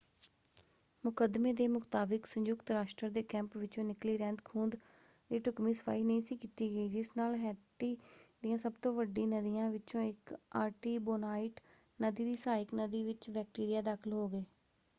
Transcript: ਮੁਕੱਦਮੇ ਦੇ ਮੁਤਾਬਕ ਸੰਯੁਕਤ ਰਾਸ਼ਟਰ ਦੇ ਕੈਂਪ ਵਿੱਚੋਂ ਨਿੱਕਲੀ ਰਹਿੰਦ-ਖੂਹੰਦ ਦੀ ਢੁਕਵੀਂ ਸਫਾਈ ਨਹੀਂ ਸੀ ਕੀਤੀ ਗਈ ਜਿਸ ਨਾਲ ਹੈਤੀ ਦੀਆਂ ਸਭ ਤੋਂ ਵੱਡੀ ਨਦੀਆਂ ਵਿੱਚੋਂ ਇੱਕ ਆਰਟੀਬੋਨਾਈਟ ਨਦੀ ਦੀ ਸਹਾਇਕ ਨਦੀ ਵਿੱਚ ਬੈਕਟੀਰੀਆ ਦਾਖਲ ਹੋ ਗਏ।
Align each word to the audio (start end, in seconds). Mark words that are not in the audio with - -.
ਮੁਕੱਦਮੇ 1.03 1.51
ਦੇ 1.53 1.67
ਮੁਤਾਬਕ 1.67 2.25
ਸੰਯੁਕਤ 2.25 2.71
ਰਾਸ਼ਟਰ 2.71 3.09
ਦੇ 3.09 3.21
ਕੈਂਪ 3.23 3.57
ਵਿੱਚੋਂ 3.57 3.83
ਨਿੱਕਲੀ 3.83 4.17
ਰਹਿੰਦ-ਖੂਹੰਦ 4.17 4.75
ਦੀ 5.31 5.39
ਢੁਕਵੀਂ 5.39 5.73
ਸਫਾਈ 5.73 6.03
ਨਹੀਂ 6.03 6.21
ਸੀ 6.21 6.37
ਕੀਤੀ 6.37 6.69
ਗਈ 6.69 6.87
ਜਿਸ 6.89 7.11
ਨਾਲ 7.17 7.35
ਹੈਤੀ 7.35 7.95
ਦੀਆਂ 8.43 8.57
ਸਭ 8.57 8.73
ਤੋਂ 8.81 8.93
ਵੱਡੀ 8.93 9.25
ਨਦੀਆਂ 9.27 9.69
ਵਿੱਚੋਂ 9.71 10.01
ਇੱਕ 10.03 10.33
ਆਰਟੀਬੋਨਾਈਟ 10.55 11.59
ਨਦੀ 11.99 12.25
ਦੀ 12.25 12.35
ਸਹਾਇਕ 12.37 12.73
ਨਦੀ 12.75 13.03
ਵਿੱਚ 13.03 13.29
ਬੈਕਟੀਰੀਆ 13.29 13.81
ਦਾਖਲ 13.83 14.13
ਹੋ 14.13 14.27
ਗਏ। 14.29 14.43